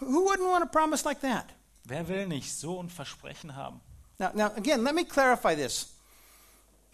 [0.00, 1.46] Who wouldn't want a promise like that?
[1.84, 3.80] Wer will nicht so ein Versprechen haben?
[4.18, 5.94] Now, now again, let me clarify this.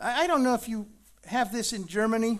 [0.00, 0.86] I, I don't know if you
[1.26, 2.38] have this in Germany,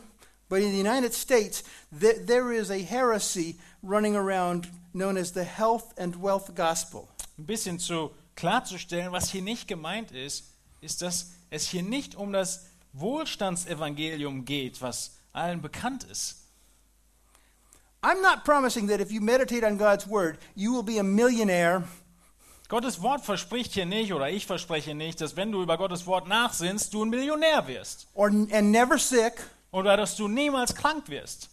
[0.50, 1.64] but in the United States,
[1.98, 7.08] th- there is a heresy running around known as the health and wealth gospel.
[7.38, 10.44] Ein bisschen zu klarzustellen, was hier nicht gemeint ist,
[10.82, 16.36] ist, dass es hier nicht um das Wohlstandsevangelium geht, was allen bekannt ist.
[18.02, 21.84] I'm not promising that if you meditate on God's word, you will be a millionaire
[22.70, 26.28] Gottes Wort verspricht hier nicht, oder ich verspreche nicht, dass wenn du über Gottes Wort
[26.28, 28.06] nachsinnst, du ein Millionär wirst.
[28.14, 29.42] or and never sick.
[29.72, 31.50] Oder dass du niemals krank wirst.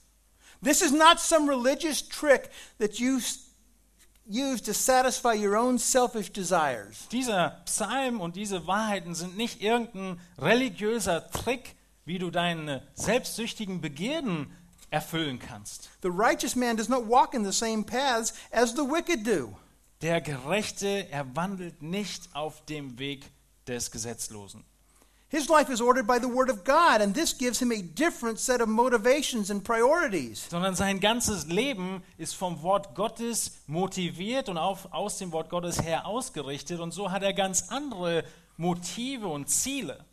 [0.63, 2.49] This is not some religious trick
[2.79, 3.19] that you
[4.27, 7.07] use to satisfy your own selfish desires.
[7.11, 11.75] Dieser Psalm und diese Wahrheiten sind nicht irgendein religiöser Trick,
[12.05, 14.51] wie du deine selbstsüchtigen Begierden
[14.89, 15.89] erfüllen kannst.
[16.01, 19.55] The righteous man does not walk in the same paths as the wicked do.
[20.01, 23.31] Der Gerechte, er wandelt nicht auf dem Weg
[23.67, 24.63] des Gesetzlosen.
[25.29, 28.39] His life is ordered by the Word of God, and this gives him a different
[28.39, 30.47] set of motivations and priorities.
[30.49, 35.81] Sondern sein ganzes Leben ist vom Wort Gottes motiviert und auf, aus dem Wort Gottes
[35.81, 36.79] her ausgerichtet.
[36.79, 38.23] Und so hat er ganz andere
[38.55, 40.05] Motive und Ziele.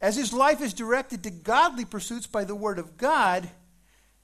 [0.00, 3.48] As his life is directed to godly pursuits by the Word of God,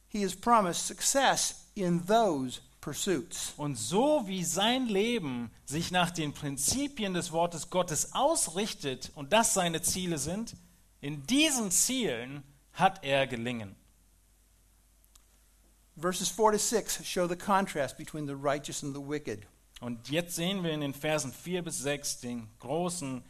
[0.09, 3.53] he is promised success in those pursuits.
[3.59, 9.53] Und so wie sein Leben sich nach den Prinzipien des Wortes Gottes ausrichtet und das
[9.53, 10.57] seine Ziele sind,
[11.03, 13.77] in diesen Zielen hat er gelingen.
[16.01, 19.46] Verses 4 to 6 show the contrast between the righteous and the wicked.
[19.81, 23.22] Und jetzt sehen wir in den Versen 4 bis 6 den großen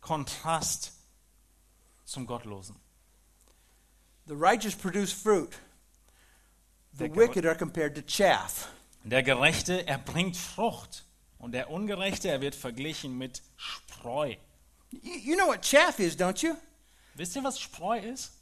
[0.00, 0.92] Kontrast
[2.04, 2.74] zum Gottlosen.
[4.26, 5.54] The righteous produce fruit.
[6.94, 8.73] The wicked are compared to chaff.
[9.04, 11.04] Der Gerechte, er bringt Frucht.
[11.38, 14.34] Und der Ungerechte, er wird verglichen mit Spreu.
[14.90, 16.54] You, you know what chaff is, don't you?
[17.14, 18.32] Wisst ihr, was Spreu ist?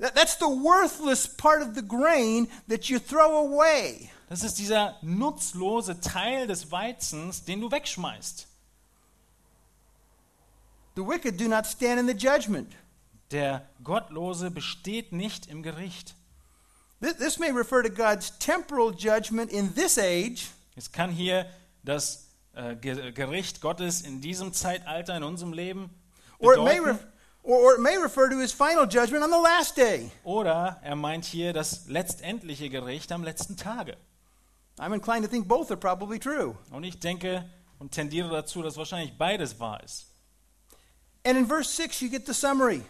[0.00, 4.10] That, that's the worthless part of the grain that you throw away.
[4.28, 8.48] Das ist dieser nutzlose Teil des Weizens, den du wegschmeißt.
[10.96, 12.74] The wicked do not stand in the judgment.
[13.30, 16.16] Der Gottlose besteht nicht im Gericht.
[17.00, 21.46] This, may refer to God's temporal judgment in this age, Es kann hier
[21.82, 25.90] das äh, Ge- Gericht Gottes in diesem Zeitalter, in unserem Leben
[26.38, 26.98] bedeuten.
[27.42, 30.10] or it may refer to his final judgment on the last day.
[30.24, 33.96] Oder er meint hier das letztendliche Gericht am letzten Tage.
[34.78, 36.54] I'm inclined to think both are probably true.
[36.70, 40.06] Und ich denke und tendiere dazu, dass wahrscheinlich beides wahr ist.
[41.24, 42.82] And in verse 6, you get the summary.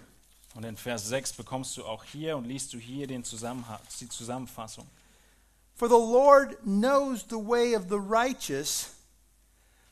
[0.55, 4.09] Und in Vers 6 bekommst du auch hier und liest du hier den Zusammenhang, die
[4.09, 4.87] Zusammenfassung.
[5.77, 8.91] For the Lord knows the way of the righteous,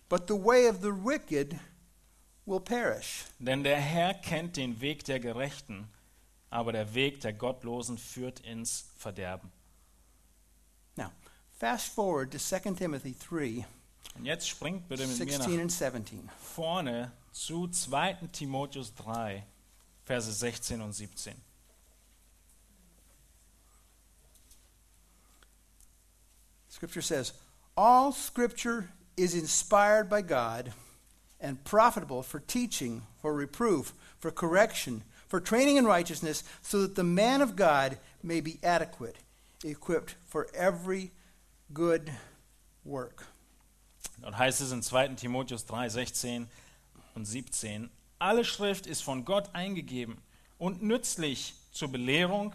[0.09, 1.59] but the way of the wicked
[2.45, 3.25] will perish.
[3.39, 5.89] Denn der Herr kennt den Weg der Gerechten,
[6.51, 9.51] aber der Weg der Gottlosen führt ins Verderben.
[10.97, 11.11] Now,
[11.59, 13.65] fast forward to 2 Timothy 3
[14.17, 16.31] Und jetzt springt bitte mit mir 16 nach and 17.
[16.55, 18.15] vorne zu 2.
[18.33, 19.47] Timotheus 3,
[20.09, 21.35] Verse 16 und 17.
[26.71, 27.35] Scripture says,
[27.77, 30.73] All scripture is inspired by God
[31.39, 37.05] and profitable for teaching, for reproof, for correction, for training in righteousness, so that the
[37.05, 39.17] man of God may be adequate,
[39.63, 41.11] equipped for every
[41.75, 42.11] good
[42.83, 43.27] work.
[44.23, 45.17] Dort heißt es in 2.
[45.17, 46.49] Timotheus 3, 16
[47.15, 50.19] und 17, alle Schrift ist von Gott eingegeben
[50.59, 52.53] und nützlich zur Belehrung,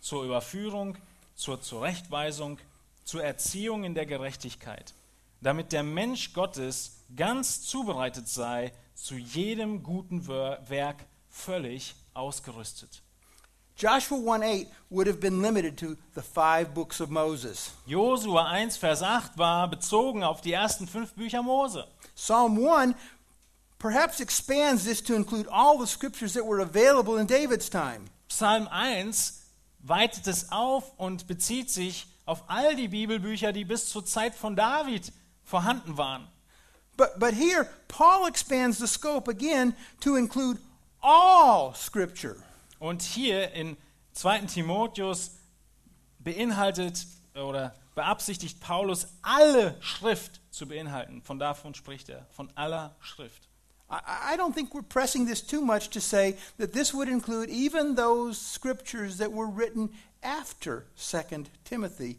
[0.00, 0.96] zur Überführung,
[1.34, 2.58] zur Zurechtweisung,
[3.04, 4.94] zur Erziehung in der Gerechtigkeit,
[5.40, 13.02] damit der Mensch Gottes ganz zubereitet sei, zu jedem guten Wer- Werk völlig ausgerüstet.
[13.76, 17.72] Joshua 1 8 would have been limited to the five books of Moses.
[17.86, 21.88] Josua 1, Vers 8 war bezogen auf die ersten fünf Bücher Mose.
[22.14, 22.94] Psalm 1
[23.82, 28.04] perhaps expands this to include all the scriptures that were available in David's time.
[28.28, 29.42] Psalm 1
[29.80, 34.54] weitet es auf und bezieht sich auf all die Bibelbücher, die bis zur Zeit von
[34.54, 35.12] David
[35.44, 36.28] vorhanden waren.
[36.96, 40.60] But, but here, Paul expands the scope again to include
[41.00, 42.36] all scripture.
[42.78, 43.76] Und hier in
[44.12, 44.42] 2.
[44.42, 45.32] Timotheus
[46.20, 51.20] beinhaltet oder beabsichtigt Paulus alle Schrift zu beinhalten.
[51.22, 53.48] Von davon spricht er, von aller Schrift.
[53.92, 57.94] I, don't think we're pressing this too much to say that this would include even
[57.94, 59.90] those scriptures that were written
[60.22, 62.18] after 2 Timothy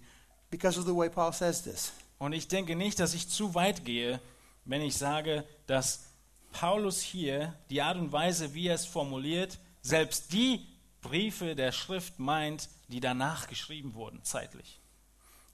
[0.51, 1.91] because of the way Paul says this.
[2.19, 4.21] Und ich denke nicht, dass ich zu weit gehe,
[4.65, 6.05] wenn ich sage, dass
[6.51, 10.65] Paulus hier die Art und Weise, wie er es formuliert, selbst die
[11.01, 14.79] Briefe der Schrift meint, die danach geschrieben wurden, zeitlich.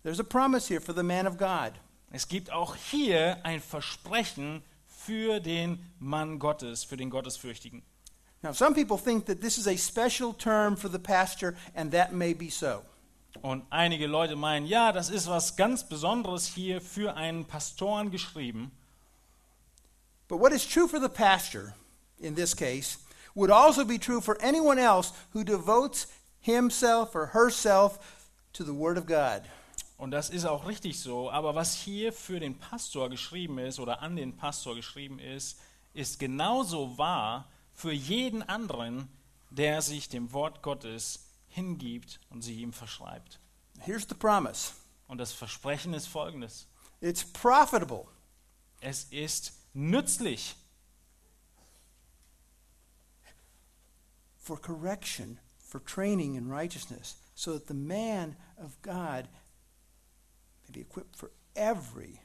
[0.03, 1.73] There's a promise here for the man of God.
[2.11, 4.63] Es gibt auch hier ein Versprechen
[5.09, 7.81] für den Mann Gottes, für den Gottesfürchtigen.
[8.43, 12.13] Now, some people think that this is a special term for the pastor, and that
[12.13, 12.83] may be so.
[13.41, 18.71] Und einige Leute meinen, ja, das ist was ganz Besonderes hier für einen Pastoren geschrieben.
[20.27, 21.73] But what is true for the pastor
[22.19, 22.99] in this case
[23.33, 26.05] would also be true for anyone else who devotes
[26.39, 27.97] himself or herself
[28.53, 29.41] to the Word of God.
[29.99, 34.01] Und das ist auch richtig so, aber was hier für den Pastor geschrieben ist oder
[34.01, 35.59] an den Pastor geschrieben ist,
[35.93, 39.09] ist genauso wahr für jeden anderen,
[39.49, 43.41] der sich dem Wort Gottes hingibt und sich ihm verschreibt.
[43.79, 44.71] Here's the promise
[45.09, 46.65] Und das Versprechen ist folgendes.
[47.01, 48.05] it's profitable.
[48.79, 50.55] Es ist nützlich
[54.37, 59.27] for correction, for training in righteousness, so that the man of God
[60.69, 62.19] may be equipped for every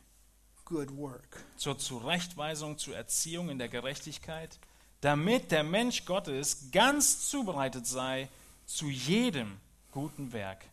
[0.64, 1.44] good work.
[1.56, 4.58] zur Zurechtweisung, zur Erziehung in der Gerechtigkeit,
[5.00, 8.28] damit der Mensch Gottes ganz zubereitet sei
[8.66, 9.58] zu jedem
[9.92, 10.64] guten Werk.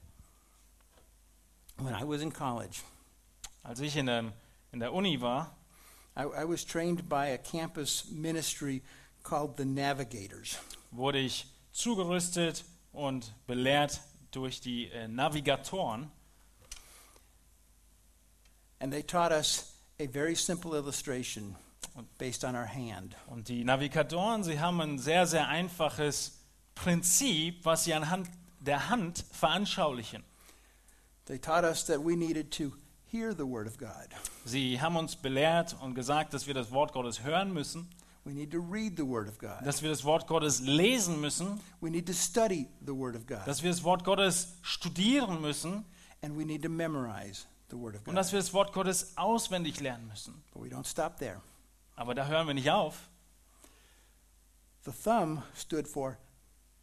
[1.77, 2.81] When I was in college,
[3.63, 4.33] Als ich in der,
[4.71, 5.55] in der Uni war,
[6.17, 8.81] I, I was trained by a campus ministry
[9.23, 10.57] called the Navigators.
[10.91, 14.01] wurde ich zugerüstet und belehrt
[14.31, 16.11] durch die äh, Navigatoren.
[18.81, 21.55] And they taught us a very simple illustration
[22.17, 23.15] based on our hand.
[23.27, 26.39] Und die Navigatoren, sie haben ein sehr, sehr einfaches
[26.73, 28.27] Prinzip, was sie anhand
[28.59, 30.23] der Hand veranschaulichen.
[31.25, 32.73] They taught us that we needed to
[33.05, 34.07] hear the Word of God.
[34.45, 37.87] Sie haben uns belehrt und gesagt, dass wir das Wort Gottes hören müssen,
[38.23, 39.65] We need to read the Word of God.
[39.65, 43.41] dass wir das Wort Gottes lesen müssen, We need to study the Word of God.
[43.45, 45.85] dass wir das Wort Gottes studieren müssen
[46.23, 50.43] And we need to memorize und dass wir das Wort Gottes auswendig lernen müssen.
[50.53, 51.41] But we don't stop there.
[51.95, 53.09] Aber da hören wir nicht auf,
[54.83, 56.17] The thumb stood for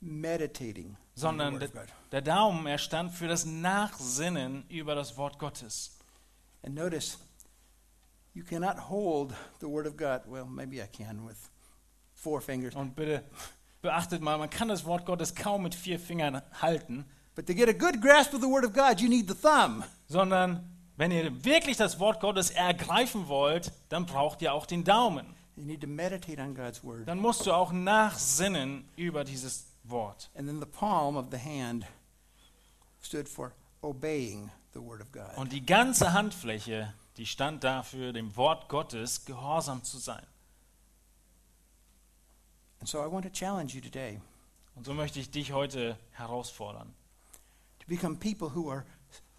[0.00, 1.68] meditating sondern der,
[2.12, 5.98] der Daumen, er stand für das Nachsinnen über das Wort Gottes.
[6.62, 7.18] And notice,
[8.34, 10.22] you cannot hold the Word of God.
[10.26, 11.50] Well, maybe I can with
[12.14, 12.76] four fingers.
[12.76, 13.24] Und bitte
[13.82, 17.68] beachtet mal, man kann das Wort Gottes kaum mit vier Fingern halten, But to get
[17.68, 19.84] a good grasp of the Word of God, you need the thumb.
[20.08, 25.26] sondern wenn ihr wirklich das Wort Gottes ergreifen wollt, dann braucht ihr auch den Daumen.
[25.56, 27.06] You need to meditate on God's Word.
[27.06, 30.28] Dann musst du auch nachsinnen über dieses Wort.
[30.36, 31.86] And then the palm of the hand
[33.00, 35.36] stood for obeying the Word of God.
[35.36, 40.26] Und die ganze Handfläche, die stand dafür, dem Wort Gottes gehorsam zu sein.
[42.80, 44.20] And so I want to challenge you today
[44.74, 46.92] Und so möchte ich dich heute herausfordern,
[47.78, 48.84] to become people who are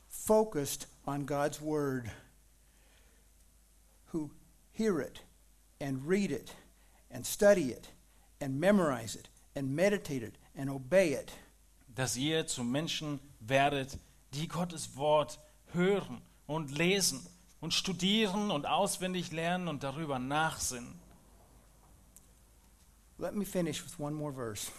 [0.07, 2.11] focused on God's Word,
[4.11, 4.29] who
[4.71, 5.21] hear it
[5.81, 6.53] and read it
[7.09, 7.89] and study it
[8.39, 11.31] and memorize it and meditate it and obey it.
[11.95, 13.97] dass ihr zu Menschen werdet,
[14.33, 15.39] die Gottes Wort
[15.73, 17.25] hören und lesen
[17.59, 20.99] und studieren und auswendig lernen und darüber nachsinnen.
[23.17, 24.71] Let me finish with one more verse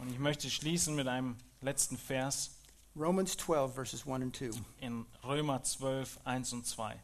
[0.00, 2.55] Und ich möchte schließen mit einem letzten Vers
[2.96, 4.52] Romans 12, verses 1 and 2.
[4.80, 6.82] in Römer 12, 1 und 2.
[6.92, 6.98] It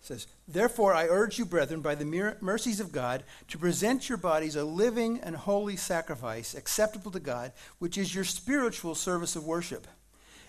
[0.00, 4.54] says, Therefore, I urge you, brethren, by the mercies of God, to present your bodies
[4.54, 9.88] a living and holy sacrifice, acceptable to God, which is your spiritual service of worship.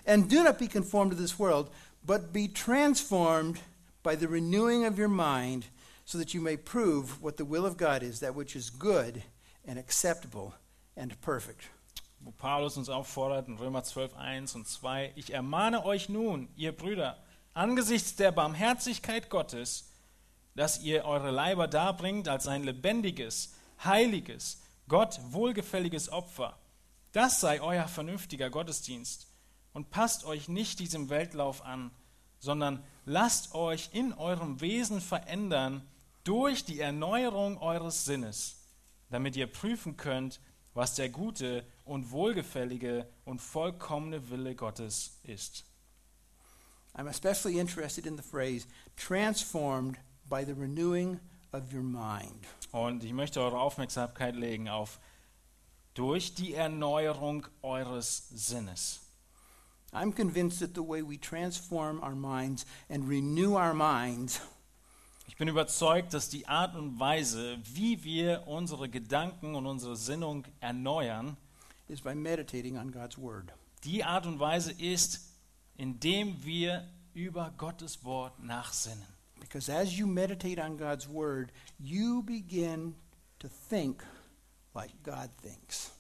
[0.06, 1.72] And do not be conformed to this world,
[2.06, 3.60] but be transformed
[4.04, 5.66] by the renewing of your mind,
[6.06, 9.24] so that you may prove what the will of God is, that which is good
[9.66, 10.54] and acceptable
[10.96, 11.64] and perfect.
[12.22, 16.76] Wo Paulus uns auffordert in Römer 12, 1 und 2, ich ermahne euch nun, ihr
[16.76, 17.18] Brüder,
[17.54, 19.92] angesichts der Barmherzigkeit Gottes,
[20.56, 26.58] dass ihr eure Leiber darbringt als ein lebendiges, heiliges, Gott wohlgefälliges Opfer.
[27.12, 29.28] Das sei euer vernünftiger Gottesdienst.
[29.72, 31.92] Und passt euch nicht diesem Weltlauf an,
[32.40, 35.88] sondern lasst euch in eurem Wesen verändern
[36.24, 38.68] durch die Erneuerung eures Sinnes,
[39.10, 40.42] damit ihr prüfen könnt,
[40.74, 45.66] was der gute und wohlgefällige und vollkommene Wille Gottes ist.
[46.94, 49.98] I'm especially interested in the phrase transformed
[50.30, 51.20] by the renewing
[51.52, 52.46] of your mind.
[52.72, 55.00] Und ich möchte eure Aufmerksamkeit legen auf
[55.96, 59.02] durch die Erneuerung eures Sinnes.
[59.92, 64.40] I'm convinced that the way we transform our minds and renew our minds
[65.30, 70.46] Ich bin überzeugt, dass die Art und Weise, wie wir unsere Gedanken und unsere Sinnung
[70.60, 71.38] erneuern,
[71.90, 73.52] is by meditating on God's Word.
[73.84, 75.34] die Art und Weise ist,
[75.78, 79.08] indem wir über Gottes Wort nachsinnen.
[79.40, 82.96] Because as you meditate on God's Word, you begin
[83.40, 84.04] to think
[84.74, 85.92] like God thinks.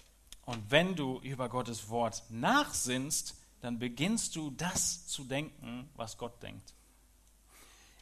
[0.45, 6.41] Und wenn du über Gottes Wort nachsinnst, dann beginnst du das zu denken, was Gott
[6.41, 6.73] denkt.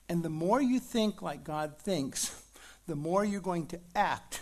[0.09, 2.31] And the more you think like God thinks,
[2.88, 4.41] the more you're going to act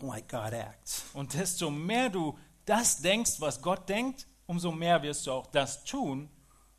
[0.00, 1.04] like God acts.
[1.14, 5.84] Und desto mehr du das denkst, was Gott denkt, umso mehr wirst du auch das
[5.84, 6.28] tun,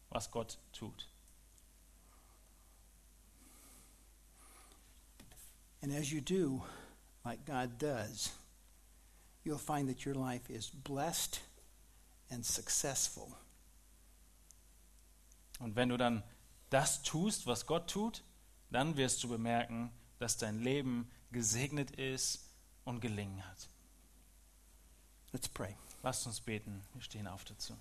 [0.10, 1.08] was Gott tut.
[5.82, 6.64] And as you do
[7.24, 8.32] like God does,
[9.44, 11.42] you'll find that your life is blessed
[12.30, 13.28] and successful.
[15.60, 16.24] Und wenn du dann
[16.70, 18.24] das tust, was Gott tut,
[18.70, 22.49] dann wirst du bemerken, dass dein Leben gesegnet ist
[22.90, 23.70] und gelingen hat.
[25.32, 25.76] Let's pray.
[26.02, 26.82] Lasst uns beten.
[26.94, 27.78] Wir stehen auf dazu.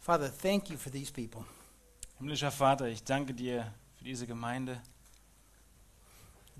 [0.00, 1.44] Father, thank you for these people.
[2.18, 4.80] Himmlischer Vater, ich danke dir für diese Gemeinde.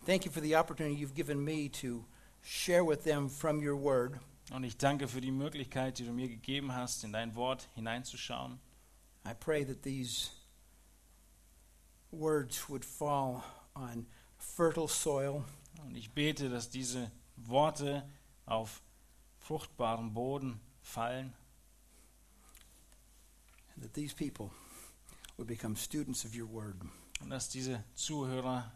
[0.04, 2.04] Thank you for the opportunity you've given me to
[2.42, 4.20] share with them from your word.
[4.50, 8.60] Und ich danke für die Möglichkeit, die du mir gegeben hast, in dein Wort hineinzuschauen.
[9.26, 10.30] I pray that these
[12.10, 13.42] words would fall
[13.78, 14.06] on
[14.38, 15.44] fertile soil
[15.84, 18.08] Und ich bete, dass diese Worte
[18.46, 18.82] auf
[19.38, 21.32] fruchtbaren Boden fallen
[23.74, 24.50] and that these people
[25.36, 26.76] would become students of your word.
[27.20, 28.72] und dass diese Zuhörer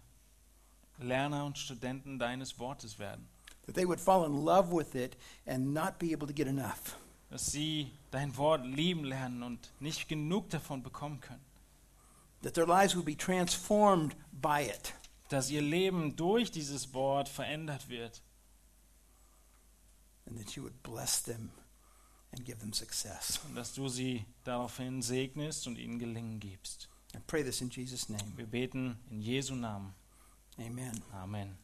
[0.98, 3.26] Lerner und Studenten deines Wortes werden.
[3.66, 6.96] that they would fall in love with it and not be able to get enough.
[7.30, 11.40] Dass sie dein Wort lieben lernen und nicht genug davon bekommen können.
[12.43, 14.95] That their lives would be transformed by it.
[15.28, 18.22] Dass ihr Leben durch dieses Wort verändert wird.
[20.26, 21.51] And that you would bless them
[22.32, 23.40] and give them success.
[23.47, 26.88] Und dass du sie daraufhin segnest und ihnen Gelingen gibst.
[27.14, 28.32] I pray this in Jesus' name.
[28.36, 29.95] Wir beten in Jesu Namen.
[30.59, 31.03] Amen.
[31.12, 31.61] Amen.